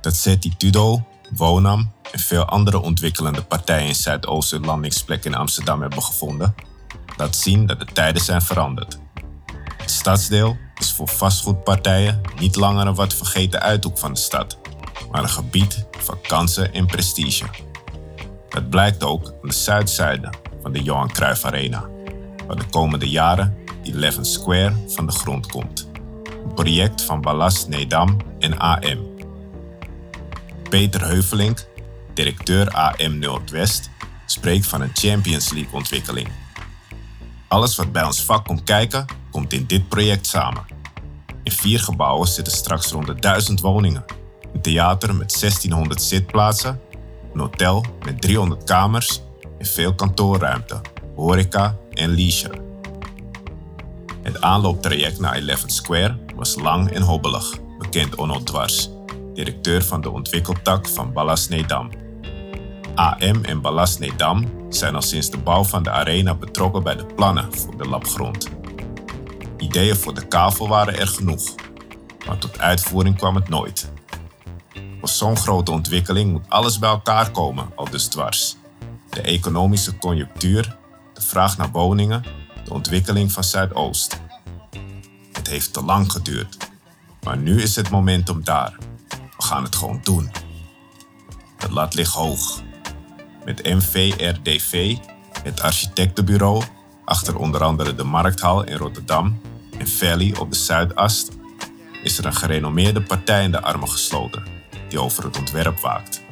Dat 0.00 0.38
Tudo, 0.56 1.06
Wonam 1.30 1.92
en 2.12 2.18
veel 2.18 2.44
andere 2.44 2.80
ontwikkelende 2.80 3.42
partijen 3.42 3.88
in 3.88 3.94
Zuidoost 3.94 4.52
een 4.52 4.64
landingsplek 4.64 5.24
in 5.24 5.34
Amsterdam 5.34 5.80
hebben 5.80 6.02
gevonden, 6.02 6.54
laat 7.16 7.36
zien 7.36 7.66
dat 7.66 7.78
de 7.78 7.86
tijden 7.92 8.22
zijn 8.22 8.42
veranderd. 8.42 8.98
Het 9.76 9.90
stadsdeel 9.90 10.56
is 10.78 10.92
voor 10.92 11.08
vastgoedpartijen 11.08 12.20
niet 12.38 12.56
langer 12.56 12.86
een 12.86 12.94
wat 12.94 13.14
vergeten 13.14 13.60
uithoek 13.60 13.98
van 13.98 14.12
de 14.12 14.20
stad, 14.20 14.58
maar 15.10 15.22
een 15.22 15.28
gebied 15.28 15.86
van 15.98 16.20
kansen 16.20 16.72
en 16.72 16.86
prestige. 16.86 17.44
Dat 18.48 18.70
blijkt 18.70 19.04
ook 19.04 19.26
aan 19.26 19.48
de 19.48 19.54
zuidzijde 19.54 20.32
van 20.62 20.72
de 20.72 20.82
Johan 20.82 21.12
Cruijff 21.12 21.44
Arena, 21.44 21.88
waar 22.46 22.56
de 22.56 22.66
komende 22.70 23.08
jaren 23.08 23.56
11 23.94 24.18
Square 24.20 24.72
van 24.88 25.06
de 25.06 25.12
grond 25.12 25.46
komt. 25.46 25.88
Een 26.44 26.54
project 26.54 27.02
van 27.02 27.20
Ballast 27.20 27.68
Nedam 27.68 28.16
en 28.38 28.58
AM. 28.58 29.14
Peter 30.68 31.06
Heuvelink, 31.06 31.66
directeur 32.16 32.70
AM 32.70 33.18
Noordwest, 33.18 33.90
spreekt 34.26 34.66
van 34.66 34.80
een 34.80 34.90
Champions 34.94 35.52
League 35.52 35.72
ontwikkeling. 35.72 36.28
Alles 37.48 37.76
wat 37.76 37.92
bij 37.92 38.04
ons 38.04 38.22
vak 38.22 38.44
komt 38.44 38.62
kijken, 38.62 39.04
komt 39.30 39.52
in 39.52 39.66
dit 39.66 39.88
project 39.88 40.26
samen. 40.26 40.64
In 41.42 41.52
vier 41.52 41.80
gebouwen 41.80 42.28
zitten 42.28 42.52
straks 42.52 42.90
rond 42.90 43.06
de 43.06 43.14
1000 43.14 43.60
woningen. 43.60 44.04
Een 44.52 44.60
theater 44.60 45.14
met 45.14 45.40
1600 45.40 46.02
zitplaatsen, 46.02 46.80
een 47.34 47.40
hotel 47.40 47.84
met 48.04 48.20
300 48.20 48.64
kamers 48.64 49.20
en 49.58 49.66
veel 49.66 49.94
kantoorruimte, 49.94 50.80
horeca 51.14 51.76
en 51.90 52.10
leisure. 52.10 52.64
Het 54.22 54.40
aanlooptraject 54.40 55.20
naar 55.20 55.34
11 55.34 55.64
Square 55.66 56.18
was 56.34 56.54
lang 56.54 56.90
en 56.90 57.02
hobbelig, 57.02 57.54
bekend 57.78 58.14
Onno 58.14 58.42
Dwars, 58.42 58.90
directeur 59.34 59.84
van 59.84 60.00
de 60.00 60.10
ontwikkeltak 60.10 60.88
van 60.88 61.12
Ballas 61.12 61.48
Nedam. 61.48 61.90
AM 62.96 63.44
en 63.44 63.60
Ballas 63.60 63.98
Nedam 63.98 64.44
zijn 64.68 64.94
al 64.94 65.02
sinds 65.02 65.30
de 65.30 65.38
bouw 65.38 65.64
van 65.64 65.82
de 65.82 65.90
arena 65.90 66.34
betrokken 66.34 66.82
bij 66.82 66.96
de 66.96 67.06
plannen 67.06 67.54
voor 67.54 67.76
de 67.76 67.88
labgrond. 67.88 68.48
Ideeën 69.58 69.96
voor 69.96 70.14
de 70.14 70.26
kavel 70.26 70.68
waren 70.68 70.98
er 70.98 71.06
genoeg, 71.06 71.54
maar 72.26 72.38
tot 72.38 72.58
uitvoering 72.58 73.16
kwam 73.16 73.34
het 73.34 73.48
nooit. 73.48 73.90
Voor 74.98 75.08
zo'n 75.08 75.36
grote 75.36 75.70
ontwikkeling 75.70 76.32
moet 76.32 76.48
alles 76.48 76.78
bij 76.78 76.90
elkaar 76.90 77.30
komen, 77.30 77.70
al 77.74 77.90
dus 77.90 78.06
dwars. 78.06 78.56
De 79.10 79.20
economische 79.20 79.98
conjunctuur, 79.98 80.76
de 81.14 81.22
vraag 81.22 81.56
naar 81.56 81.70
woningen, 81.70 82.24
de 82.64 82.72
ontwikkeling 82.72 83.32
van 83.32 83.44
Zuidoost. 83.44 84.20
Het 85.32 85.48
heeft 85.48 85.72
te 85.72 85.84
lang 85.84 86.12
geduurd, 86.12 86.70
maar 87.22 87.36
nu 87.36 87.62
is 87.62 87.76
het 87.76 87.90
momentum 87.90 88.44
daar. 88.44 88.76
We 89.08 89.42
gaan 89.44 89.62
het 89.62 89.76
gewoon 89.76 90.00
doen. 90.02 90.30
Het 91.56 91.70
lat 91.70 91.94
ligt 91.94 92.12
hoog. 92.12 92.64
Met 93.46 93.64
MVRDV, 93.64 94.96
het 95.42 95.62
architectenbureau, 95.62 96.62
achter 97.04 97.36
onder 97.36 97.62
andere 97.62 97.94
de 97.94 98.04
Markthal 98.04 98.64
in 98.64 98.76
Rotterdam 98.76 99.40
en 99.78 99.88
Valley 99.88 100.36
op 100.38 100.50
de 100.50 100.56
Zuidast, 100.56 101.28
is 102.02 102.18
er 102.18 102.26
een 102.26 102.34
gerenommeerde 102.34 103.02
partij 103.02 103.44
in 103.44 103.50
de 103.50 103.62
armen 103.62 103.88
gesloten 103.88 104.42
die 104.88 105.00
over 105.00 105.24
het 105.24 105.38
ontwerp 105.38 105.78
waakt. 105.78 106.22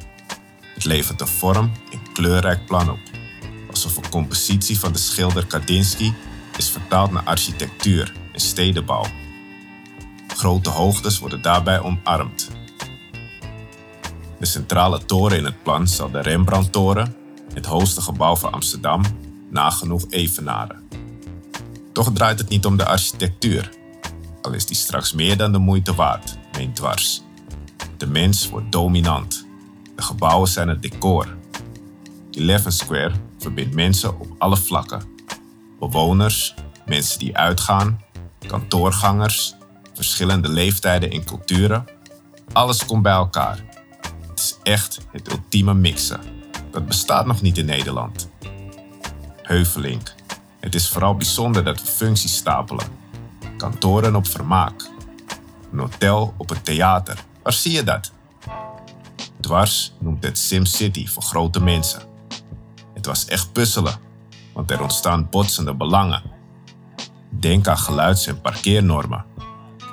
Het 0.73 0.85
levert 0.85 1.21
een 1.21 1.27
vorm 1.27 1.71
en 1.91 2.11
kleurrijk 2.13 2.65
plan 2.65 2.89
op, 2.89 2.99
alsof 3.69 3.97
een 3.97 4.09
compositie 4.09 4.79
van 4.79 4.91
de 4.91 4.99
schilder 4.99 5.45
Kandinsky 5.45 6.13
is 6.57 6.69
vertaald 6.69 7.11
naar 7.11 7.23
architectuur 7.23 8.13
en 8.31 8.39
stedenbouw. 8.39 9.05
Grote 10.27 10.69
hoogtes 10.69 11.19
worden 11.19 11.41
daarbij 11.41 11.79
omarmd. 11.79 12.49
De 14.39 14.45
centrale 14.45 15.05
toren 15.05 15.37
in 15.37 15.45
het 15.45 15.63
plan 15.63 15.87
zal 15.87 16.11
de 16.11 16.21
Rembrandttoren, 16.21 17.15
het 17.53 17.65
hoogste 17.65 18.01
gebouw 18.01 18.35
van 18.35 18.51
Amsterdam, 18.51 19.01
nagenoeg 19.49 20.05
evenaren. 20.09 20.89
Toch 21.93 22.11
draait 22.13 22.39
het 22.39 22.49
niet 22.49 22.65
om 22.65 22.77
de 22.77 22.85
architectuur, 22.85 23.71
al 24.45 24.53
is 24.53 24.65
die 24.65 24.75
straks 24.75 25.13
meer 25.13 25.37
dan 25.37 25.51
de 25.51 25.57
moeite 25.57 25.95
waard, 25.95 26.37
meent 26.57 26.75
Dwars. 26.75 27.21
De 27.97 28.07
mens 28.07 28.49
wordt 28.49 28.71
dominant. 28.71 29.45
De 29.95 30.01
gebouwen 30.01 30.47
zijn 30.47 30.67
het 30.67 30.81
decor. 30.81 31.37
11 32.31 32.63
Square 32.67 33.11
verbindt 33.39 33.75
mensen 33.75 34.19
op 34.19 34.27
alle 34.37 34.57
vlakken. 34.57 35.01
Bewoners, 35.79 36.53
mensen 36.85 37.19
die 37.19 37.37
uitgaan, 37.37 38.01
kantoorgangers, 38.47 39.55
verschillende 39.93 40.49
leeftijden 40.49 41.11
en 41.11 41.23
culturen. 41.23 41.85
Alles 42.53 42.85
komt 42.85 43.01
bij 43.01 43.13
elkaar. 43.13 43.64
Echt 44.65 44.99
het 45.11 45.31
ultieme 45.31 45.73
mixen. 45.73 46.19
Dat 46.71 46.85
bestaat 46.85 47.25
nog 47.25 47.41
niet 47.41 47.57
in 47.57 47.65
Nederland. 47.65 48.29
Heuvelink. 49.41 50.13
Het 50.59 50.75
is 50.75 50.89
vooral 50.89 51.15
bijzonder 51.15 51.63
dat 51.63 51.81
we 51.81 51.87
functies 51.87 52.35
stapelen. 52.35 52.85
Kantoren 53.57 54.15
op 54.15 54.27
vermaak. 54.27 54.89
Een 55.71 55.79
hotel 55.79 56.33
op 56.37 56.49
een 56.49 56.61
theater. 56.61 57.17
Waar 57.43 57.53
zie 57.53 57.71
je 57.71 57.83
dat? 57.83 58.11
Dwars 59.39 59.93
noemt 59.99 60.23
het 60.23 60.37
SimCity 60.37 61.07
voor 61.07 61.23
grote 61.23 61.59
mensen. 61.59 62.01
Het 62.93 63.05
was 63.05 63.25
echt 63.25 63.51
puzzelen, 63.51 63.95
want 64.53 64.71
er 64.71 64.81
ontstaan 64.81 65.29
botsende 65.29 65.75
belangen. 65.75 66.21
Denk 67.29 67.67
aan 67.67 67.77
geluids- 67.77 68.27
en 68.27 68.41
parkeernormen. 68.41 69.25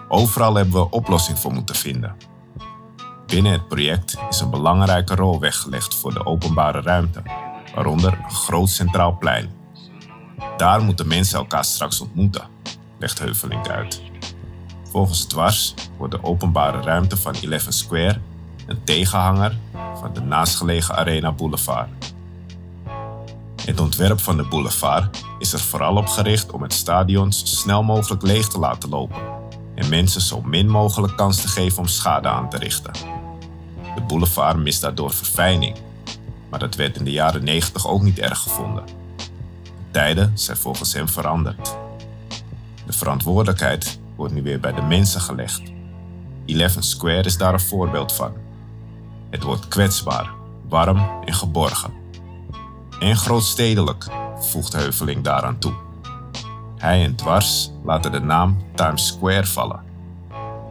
Overal 0.09 0.55
hebben 0.55 0.75
we 0.75 0.91
oplossing 0.91 1.39
voor 1.39 1.53
moeten 1.53 1.75
vinden. 1.75 2.17
Binnen 3.33 3.53
het 3.53 3.69
project 3.69 4.17
is 4.29 4.41
een 4.41 4.51
belangrijke 4.51 5.15
rol 5.15 5.41
weggelegd 5.41 5.95
voor 5.95 6.15
de 6.15 6.27
openbare 6.27 6.81
ruimte, 6.81 7.23
waaronder 7.75 8.13
een 8.13 8.31
groot 8.31 8.69
centraal 8.69 9.17
plein. 9.19 9.51
Daar 10.57 10.83
moeten 10.83 11.09
mensen 11.09 11.39
elkaar 11.39 11.65
straks 11.65 12.01
ontmoeten, 12.01 12.43
legt 12.99 13.19
Heuvelink 13.19 13.69
uit. 13.69 14.03
Volgens 14.91 15.25
Dwars 15.25 15.75
wordt 15.97 16.13
de 16.13 16.23
openbare 16.23 16.81
ruimte 16.81 17.17
van 17.17 17.35
11 17.35 17.67
Square 17.69 18.21
een 18.67 18.85
tegenhanger 18.85 19.57
van 20.01 20.13
de 20.13 20.21
naastgelegen 20.21 20.97
Arena 20.97 21.33
Boulevard. 21.33 22.15
Het 23.65 23.81
ontwerp 23.81 24.21
van 24.21 24.37
de 24.37 24.49
boulevard 24.49 25.25
is 25.39 25.53
er 25.53 25.61
vooral 25.61 25.97
op 25.97 26.07
gericht 26.07 26.51
om 26.51 26.63
het 26.63 26.73
stadion 26.73 27.33
zo 27.33 27.47
snel 27.47 27.83
mogelijk 27.83 28.23
leeg 28.23 28.49
te 28.49 28.59
laten 28.59 28.89
lopen 28.89 29.23
en 29.75 29.89
mensen 29.89 30.21
zo 30.21 30.43
min 30.43 30.69
mogelijk 30.69 31.17
kans 31.17 31.41
te 31.41 31.49
geven 31.49 31.79
om 31.79 31.87
schade 31.87 32.29
aan 32.29 32.49
te 32.49 32.57
richten. 32.57 33.22
De 33.95 34.01
boulevard 34.01 34.57
mist 34.57 34.81
daardoor 34.81 35.13
verfijning, 35.13 35.77
maar 36.51 36.59
dat 36.59 36.75
werd 36.75 36.97
in 36.97 37.05
de 37.05 37.11
jaren 37.11 37.45
90 37.45 37.89
ook 37.89 38.03
niet 38.03 38.19
erg 38.19 38.39
gevonden. 38.39 38.85
De 39.67 39.91
tijden 39.91 40.31
zijn 40.35 40.57
volgens 40.57 40.93
hem 40.93 41.09
veranderd. 41.09 41.77
De 42.87 42.93
verantwoordelijkheid 42.93 44.01
wordt 44.17 44.35
nu 44.35 44.43
weer 44.43 44.61
bij 44.61 44.73
de 44.73 44.83
mensen 44.83 45.21
gelegd. 45.21 45.63
11 46.47 46.77
Square 46.79 47.23
is 47.23 47.37
daar 47.37 47.53
een 47.53 47.61
voorbeeld 47.61 48.13
van. 48.13 48.33
Het 49.31 49.43
wordt 49.43 49.69
kwetsbaar, 49.69 50.31
warm 50.69 51.23
en 51.25 51.35
geborgen. 51.35 51.93
En 53.01 53.17
grootstedelijk, 53.17 54.07
voegt 54.39 54.73
Heuveling 54.73 55.25
daaraan 55.25 55.59
toe. 55.59 55.73
Hij 56.77 57.05
en 57.05 57.17
Dwars 57.17 57.71
laten 57.85 58.13
de 58.13 58.21
naam 58.21 58.57
Times 58.75 59.07
Square 59.07 59.47
vallen. 59.47 59.81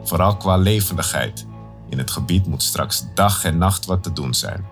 Vooral 0.04 0.36
qua 0.36 0.56
levendigheid. 0.56 1.46
In 1.92 1.98
het 1.98 2.10
gebied 2.10 2.46
moet 2.46 2.62
straks 2.62 3.04
dag 3.14 3.44
en 3.44 3.58
nacht 3.58 3.86
wat 3.86 4.02
te 4.02 4.12
doen 4.12 4.34
zijn. 4.34 4.64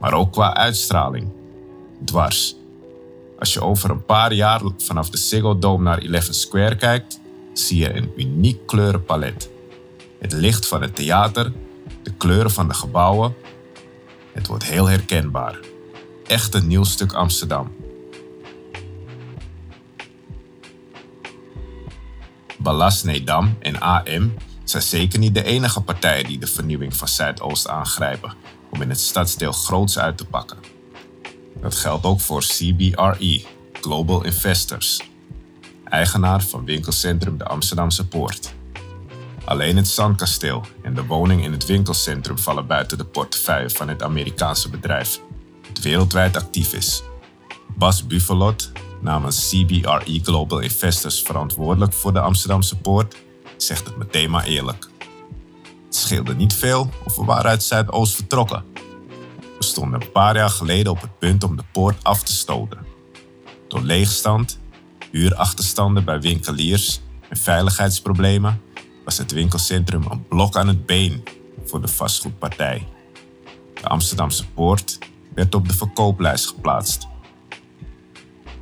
Maar 0.00 0.12
ook 0.12 0.32
qua 0.32 0.54
uitstraling. 0.54 1.28
Dwars. 2.04 2.56
Als 3.38 3.52
je 3.52 3.60
over 3.60 3.90
een 3.90 4.04
paar 4.04 4.32
jaar 4.32 4.60
vanaf 4.76 5.10
de 5.10 5.16
Ziggo 5.16 5.58
Dome 5.58 5.82
naar 5.82 5.98
Eleven 5.98 6.34
Square 6.34 6.76
kijkt, 6.76 7.20
zie 7.52 7.78
je 7.78 7.94
een 7.94 8.12
uniek 8.16 8.66
kleurenpalet. 8.66 9.50
Het 10.18 10.32
licht 10.32 10.66
van 10.66 10.82
het 10.82 10.94
theater, 10.94 11.52
de 12.02 12.12
kleuren 12.12 12.50
van 12.50 12.68
de 12.68 12.74
gebouwen. 12.74 13.34
Het 14.32 14.46
wordt 14.46 14.64
heel 14.64 14.86
herkenbaar. 14.86 15.58
Echt 16.26 16.54
een 16.54 16.66
nieuw 16.66 16.84
stuk 16.84 17.12
Amsterdam. 17.12 17.74
Ballas 22.58 23.02
Nedam 23.02 23.56
en 23.58 23.80
AM 23.80 24.34
zijn 24.70 24.82
zeker 24.82 25.18
niet 25.18 25.34
de 25.34 25.44
enige 25.44 25.80
partijen 25.80 26.24
die 26.24 26.38
de 26.38 26.46
vernieuwing 26.46 26.96
van 26.96 27.08
Zuidoost 27.08 27.68
aangrijpen 27.68 28.34
om 28.70 28.82
in 28.82 28.88
het 28.88 29.00
stadsdeel 29.00 29.52
groots 29.52 29.98
uit 29.98 30.16
te 30.16 30.24
pakken. 30.24 30.58
Dat 31.60 31.74
geldt 31.74 32.04
ook 32.04 32.20
voor 32.20 32.40
CBRE, 32.40 33.44
Global 33.72 34.24
Investors, 34.24 35.00
eigenaar 35.84 36.42
van 36.42 36.64
winkelcentrum 36.64 37.38
de 37.38 37.44
Amsterdamse 37.44 38.06
Poort. 38.06 38.54
Alleen 39.44 39.76
het 39.76 39.88
Zandkasteel 39.88 40.64
en 40.82 40.94
de 40.94 41.04
woning 41.04 41.44
in 41.44 41.52
het 41.52 41.66
winkelcentrum 41.66 42.38
vallen 42.38 42.66
buiten 42.66 42.98
de 42.98 43.04
portefeuille 43.04 43.70
van 43.70 43.88
het 43.88 44.02
Amerikaanse 44.02 44.70
bedrijf, 44.70 45.20
dat 45.72 45.82
wereldwijd 45.82 46.36
actief 46.36 46.72
is. 46.72 47.02
Bas 47.74 48.06
Buffalot, 48.06 48.72
namens 49.00 49.48
CBRE 49.48 50.20
Global 50.22 50.58
Investors 50.58 51.22
verantwoordelijk 51.22 51.92
voor 51.92 52.12
de 52.12 52.20
Amsterdamse 52.20 52.76
Poort, 52.76 53.16
zegt 53.56 53.86
het 53.86 53.96
meteen 53.96 54.30
maar 54.30 54.44
eerlijk. 54.44 54.88
Het 55.84 55.96
scheelde 55.96 56.34
niet 56.34 56.54
veel 56.54 56.90
of 57.04 57.16
we 57.16 57.24
waren 57.24 57.50
uit 57.50 57.62
Zuidoost 57.62 58.14
vertrokken. 58.14 58.64
We 59.58 59.64
stonden 59.64 60.00
een 60.00 60.12
paar 60.12 60.36
jaar 60.36 60.50
geleden 60.50 60.92
op 60.92 61.00
het 61.00 61.18
punt 61.18 61.44
om 61.44 61.56
de 61.56 61.64
poort 61.72 62.04
af 62.04 62.22
te 62.22 62.32
stoten. 62.32 62.78
Door 63.68 63.82
leegstand, 63.82 64.58
huurachterstanden 65.10 66.04
bij 66.04 66.20
winkeliers 66.20 67.00
en 67.28 67.36
veiligheidsproblemen 67.36 68.60
was 69.04 69.18
het 69.18 69.32
winkelcentrum 69.32 70.02
een 70.10 70.26
blok 70.28 70.56
aan 70.56 70.68
het 70.68 70.86
been 70.86 71.22
voor 71.64 71.80
de 71.80 71.88
vastgoedpartij. 71.88 72.88
De 73.74 73.88
Amsterdamse 73.88 74.46
poort 74.46 74.98
werd 75.34 75.54
op 75.54 75.68
de 75.68 75.74
verkooplijst 75.74 76.46
geplaatst. 76.46 77.06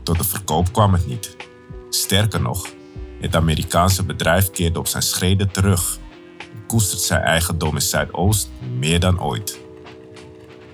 Tot 0.02 0.18
de 0.18 0.24
verkoop 0.24 0.72
kwam 0.72 0.92
het 0.92 1.06
niet. 1.06 1.36
Sterker 1.90 2.40
nog, 2.40 2.68
het 3.24 3.36
Amerikaanse 3.36 4.04
bedrijf 4.04 4.50
keerde 4.50 4.78
op 4.78 4.86
zijn 4.86 5.02
schreden 5.02 5.50
terug 5.50 5.98
en 6.52 6.66
koestert 6.66 7.00
zijn 7.00 7.20
eigendom 7.20 7.74
in 7.74 7.82
Zuidoost 7.82 8.50
meer 8.78 9.00
dan 9.00 9.20
ooit. 9.20 9.60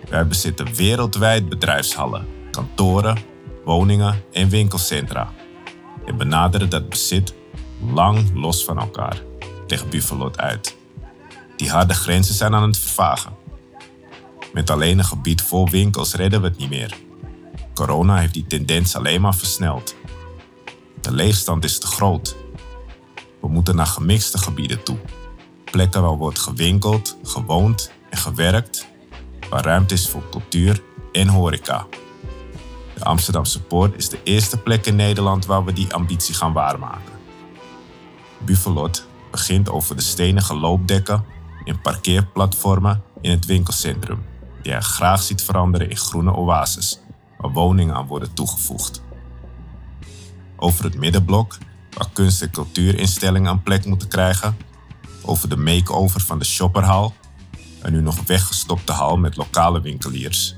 Wij 0.09 0.27
bezitten 0.27 0.75
wereldwijd 0.75 1.49
bedrijfshallen, 1.49 2.27
kantoren, 2.51 3.19
woningen 3.65 4.23
en 4.33 4.49
winkelcentra 4.49 5.33
en 6.07 6.17
benaderen 6.17 6.69
dat 6.69 6.89
bezit 6.89 7.35
lang 7.93 8.31
los 8.35 8.65
van 8.65 8.79
elkaar, 8.79 9.23
tegen 9.67 9.89
Buffalo 9.89 10.31
uit. 10.37 10.77
Die 11.57 11.71
harde 11.71 11.95
grenzen 11.95 12.35
zijn 12.35 12.55
aan 12.55 12.63
het 12.63 12.79
vervagen. 12.79 13.33
Met 14.53 14.71
alleen 14.71 14.99
een 14.99 15.05
gebied 15.05 15.43
vol 15.43 15.69
winkels 15.69 16.15
redden 16.15 16.41
we 16.41 16.49
het 16.49 16.59
niet 16.59 16.71
meer. 16.71 16.97
Corona 17.75 18.17
heeft 18.17 18.35
die 18.35 18.47
tendens 18.47 18.97
alleen 18.97 19.21
maar 19.21 19.35
versneld. 19.35 19.95
De 21.11 21.17
leegstand 21.17 21.65
is 21.65 21.79
te 21.79 21.87
groot. 21.87 22.37
We 23.41 23.49
moeten 23.49 23.77
naar 23.77 23.87
gemixte 23.87 24.39
gebieden 24.39 24.83
toe. 24.83 24.99
Plekken 25.65 26.03
waar 26.03 26.17
wordt 26.17 26.39
gewinkeld, 26.39 27.17
gewoond 27.23 27.91
en 28.11 28.19
gewerkt, 28.19 28.87
waar 29.49 29.65
ruimte 29.65 29.95
is 29.95 30.09
voor 30.09 30.23
cultuur 30.31 30.83
en 31.13 31.29
horeca. 31.29 31.87
De 32.95 33.05
Amsterdamse 33.05 33.63
Poort 33.63 33.97
is 33.97 34.09
de 34.09 34.23
eerste 34.23 34.57
plek 34.57 34.87
in 34.87 34.97
Nederland 34.97 35.47
waar 35.47 35.65
we 35.65 35.73
die 35.73 35.95
ambitie 35.95 36.35
gaan 36.35 36.53
waarmaken. 36.53 37.13
Buffalot 38.39 39.07
begint 39.31 39.71
over 39.71 39.97
de 39.97 40.03
stenige 40.03 40.55
loopdekken 40.55 41.25
en 41.65 41.81
parkeerplatformen 41.81 43.03
in 43.21 43.31
het 43.31 43.47
winkelcentrum, 43.47 44.25
die 44.63 44.73
hij 44.73 44.81
graag 44.81 45.23
ziet 45.23 45.43
veranderen 45.43 45.91
in 45.91 45.97
groene 45.97 46.37
oases, 46.37 47.01
waar 47.39 47.53
woningen 47.53 47.95
aan 47.95 48.07
worden 48.07 48.35
toegevoegd. 48.35 49.09
Over 50.63 50.85
het 50.85 50.95
middenblok, 50.95 51.59
waar 51.91 52.09
kunst- 52.13 52.43
en 52.43 52.51
cultuurinstellingen 52.51 53.51
een 53.51 53.63
plek 53.63 53.85
moeten 53.85 54.09
krijgen. 54.09 54.57
Over 55.23 55.49
de 55.49 55.57
make-over 55.57 56.21
van 56.21 56.39
de 56.39 56.45
shopperhal, 56.45 57.15
een 57.83 57.93
nu 57.93 58.01
nog 58.01 58.23
weggestopte 58.27 58.93
hal 58.93 59.17
met 59.17 59.37
lokale 59.37 59.81
winkeliers 59.81 60.55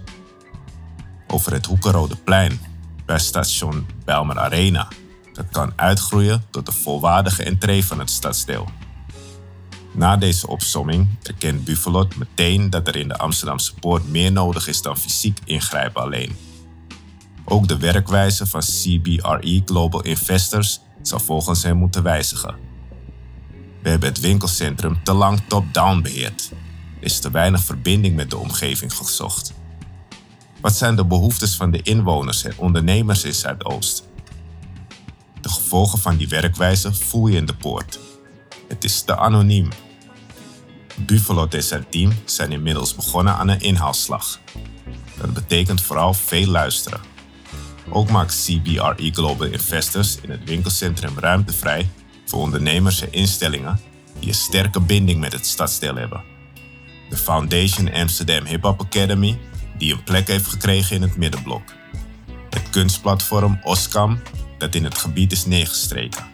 over 1.33 1.53
het 1.53 1.67
Hoekenrode 1.67 2.17
plein 2.17 2.61
bij 3.07 3.19
station 3.19 3.87
Belmer 4.05 4.39
Arena. 4.39 4.89
Dat 5.33 5.47
kan 5.51 5.73
uitgroeien 5.77 6.45
tot 6.51 6.67
de 6.67 6.73
volwaardige 6.73 7.43
entree 7.43 7.85
van 7.85 7.99
het 7.99 8.11
stadsdeel. 8.11 8.69
Na 9.93 10.17
deze 10.17 10.47
opsomming 10.47 11.09
erkent 11.23 11.65
Buffalot 11.65 12.17
meteen 12.17 12.71
dat 12.71 12.89
er 12.89 12.97
in 12.97 13.09
de 13.09 13.19
Amsterdamse 13.19 13.75
poort 13.75 14.09
meer 14.09 14.33
nodig 14.33 14.69
is 14.69 14.83
dan 14.83 14.97
fysiek 14.97 15.39
ingrijpen 15.45 16.03
alleen. 16.03 16.37
Ook 17.53 17.69
de 17.69 17.77
werkwijze 17.77 18.47
van 18.47 18.61
CBRE 18.61 19.63
Global 19.65 20.03
Investors 20.03 20.81
zal 21.03 21.19
volgens 21.19 21.63
hem 21.63 21.77
moeten 21.77 22.03
wijzigen. 22.03 22.55
We 23.83 23.89
hebben 23.89 24.09
het 24.09 24.21
winkelcentrum 24.21 25.05
te 25.05 25.13
lang 25.13 25.41
top-down 25.49 26.01
beheerd. 26.01 26.51
Er 27.01 27.05
is 27.05 27.19
te 27.19 27.31
weinig 27.31 27.65
verbinding 27.65 28.17
met 28.17 28.31
de 28.31 28.37
omgeving 28.39 28.95
gezocht. 28.95 29.53
Wat 30.61 30.77
zijn 30.77 30.97
de 30.97 31.05
behoeftes 31.05 31.55
van 31.55 31.71
de 31.71 31.83
inwoners 31.83 32.45
en 32.45 32.59
ondernemers 32.59 33.25
in 33.25 33.35
Zuidoost? 33.35 34.09
De 35.41 35.49
gevolgen 35.49 35.99
van 35.99 36.17
die 36.17 36.29
werkwijze 36.29 36.95
voel 36.95 37.27
je 37.27 37.37
in 37.37 37.47
de 37.47 37.55
poort. 37.55 37.99
Het 38.69 38.85
is 38.85 39.03
te 39.03 39.17
anoniem. 39.17 39.69
Buffalo 40.97 41.47
en 41.49 41.63
zijn 41.63 41.87
team 41.89 42.13
zijn 42.25 42.53
inmiddels 42.53 42.95
begonnen 42.95 43.35
aan 43.35 43.49
een 43.49 43.61
inhaalslag. 43.61 44.41
Dat 45.21 45.33
betekent 45.33 45.81
vooral 45.81 46.15
veel 46.15 46.47
luisteren. 46.47 47.12
Ook 47.95 48.11
maakt 48.11 48.45
CBRE 48.45 49.11
Global 49.13 49.47
Investors 49.47 50.19
in 50.21 50.31
het 50.31 50.45
winkelcentrum 50.45 51.19
ruimte 51.19 51.53
vrij 51.53 51.91
voor 52.25 52.41
ondernemers 52.41 53.01
en 53.01 53.13
instellingen 53.13 53.81
die 54.19 54.29
een 54.29 54.35
sterke 54.35 54.81
binding 54.81 55.21
met 55.21 55.33
het 55.33 55.47
stadsdeel 55.47 55.95
hebben. 55.95 56.23
De 57.09 57.17
Foundation 57.17 57.93
Amsterdam 57.93 58.45
Hip 58.45 58.63
Hop 58.63 58.81
Academy 58.81 59.39
die 59.79 59.93
een 59.93 60.03
plek 60.03 60.29
heeft 60.29 60.47
gekregen 60.47 60.97
in 60.97 61.03
het 61.03 61.17
middenblok. 61.17 61.63
Het 62.51 62.71
kunstplatform 62.71 63.61
Oscam, 63.63 64.23
dat 64.59 64.75
in 64.75 64.85
het 64.85 64.99
gebied 64.99 65.33
is 65.33 65.47
neergestreken. 65.47 66.25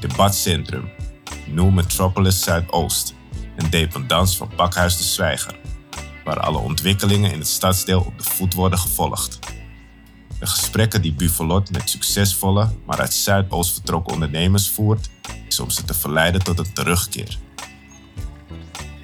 Debatcentrum, 0.00 0.90
New 1.46 1.70
Metropolis 1.70 2.42
Zuidoost, 2.42 3.14
een 3.56 3.70
dependance 3.70 4.36
van 4.36 4.50
Pakhuis 4.56 4.96
de 4.96 5.04
Zwijger, 5.04 5.58
waar 6.24 6.40
alle 6.40 6.58
ontwikkelingen 6.58 7.32
in 7.32 7.38
het 7.38 7.48
stadsdeel 7.48 8.00
op 8.00 8.18
de 8.18 8.24
voet 8.24 8.54
worden 8.54 8.78
gevolgd. 8.78 9.38
De 10.42 10.48
gesprekken 10.48 11.02
die 11.02 11.12
Buffalot 11.12 11.70
met 11.70 11.90
succesvolle, 11.90 12.68
maar 12.86 13.00
uit 13.00 13.14
Zuidoost 13.14 13.72
vertrokken 13.72 14.12
ondernemers 14.12 14.68
voert, 14.68 15.10
is 15.48 15.60
om 15.60 15.70
ze 15.70 15.84
te 15.84 15.94
verleiden 15.94 16.42
tot 16.42 16.58
een 16.58 16.72
terugkeer. 16.72 17.38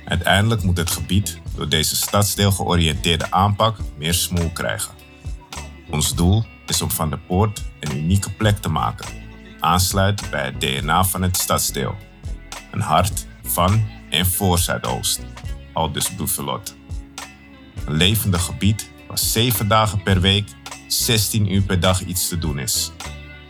Uiteindelijk 0.04 0.62
moet 0.62 0.76
het 0.76 0.90
gebied 0.90 1.40
door 1.54 1.68
deze 1.68 1.96
stadsdeel 1.96 2.52
georiënteerde 2.52 3.30
aanpak 3.30 3.76
meer 3.98 4.14
smoel 4.14 4.50
krijgen. 4.50 4.94
Ons 5.90 6.14
doel 6.14 6.44
is 6.66 6.82
om 6.82 6.90
van 6.90 7.10
de 7.10 7.18
poort 7.18 7.62
een 7.80 7.96
unieke 7.96 8.32
plek 8.32 8.58
te 8.58 8.68
maken, 8.68 9.06
aansluit 9.60 10.30
bij 10.30 10.44
het 10.44 10.60
DNA 10.60 11.04
van 11.04 11.22
het 11.22 11.36
stadsdeel. 11.36 11.94
Een 12.70 12.80
hart 12.80 13.26
van 13.42 13.86
en 14.10 14.26
voor 14.26 14.58
Zuidoost, 14.58 15.20
aldus 15.72 16.14
Buffalot. 16.14 16.76
Een 17.84 17.96
levendig 17.96 18.44
gebied 18.44 18.90
waar 19.08 19.18
zeven 19.18 19.68
dagen 19.68 20.02
per 20.02 20.20
week, 20.20 20.48
16 20.88 21.52
uur 21.52 21.62
per 21.62 21.80
dag 21.80 22.04
iets 22.04 22.28
te 22.28 22.38
doen 22.38 22.58
is. 22.58 22.92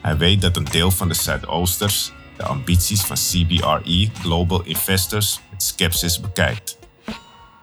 Hij 0.03 0.17
weet 0.17 0.41
dat 0.41 0.57
een 0.57 0.65
deel 0.65 0.91
van 0.91 1.09
de 1.09 1.15
Zuidoosters 1.15 2.13
de 2.39 2.45
ambities 2.45 3.03
van 3.03 3.17
CBRE 3.17 4.11
Global 4.21 4.63
Investors 4.63 5.41
met 5.51 5.63
sceptisch 5.63 6.21
bekijkt. 6.21 6.79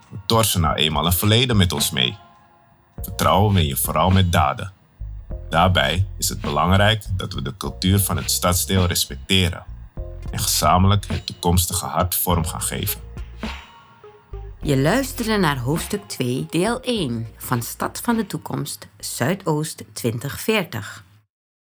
We 0.10 0.18
torsen 0.26 0.62
nou 0.62 0.76
eenmaal 0.76 1.06
een 1.06 1.14
verleden 1.14 1.58
met 1.58 1.72
ons 1.72 1.92
mee. 1.92 2.18
Vertrouwen 3.02 3.54
we 3.54 3.68
je 3.68 3.76
vooral 3.76 4.10
met 4.10 4.32
daden. 4.32 4.72
Daarbij 5.50 6.06
is 6.18 6.30
het 6.30 6.42
belangrijk 6.42 7.06
dat 7.18 7.34
we 7.34 7.42
de 7.42 7.58
cultuur 7.58 8.00
van 8.00 8.18
het 8.18 8.32
stadsdeel 8.32 8.86
respecteren 8.86 9.64
en 10.32 10.40
gezamenlijk 10.40 11.08
het 11.08 11.26
toekomstige 11.26 11.86
hart 11.86 12.16
vorm 12.16 12.46
gaan 12.46 12.62
geven. 12.62 13.05
Je 14.66 14.78
luisterde 14.78 15.38
naar 15.38 15.58
hoofdstuk 15.58 16.08
2, 16.08 16.46
deel 16.50 16.82
1 16.82 17.28
van 17.38 17.62
Stad 17.62 18.02
van 18.02 18.16
de 18.16 18.28
Toekomst, 18.28 18.88
Zuidoost 19.00 19.84
2040. 19.94 21.05